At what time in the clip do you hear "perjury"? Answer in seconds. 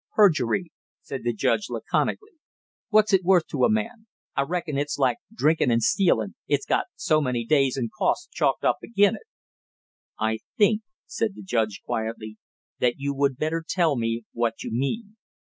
0.15-0.71